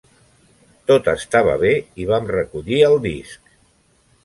[0.91, 1.73] Tot estava bé
[2.05, 3.55] i vam recollir el disc.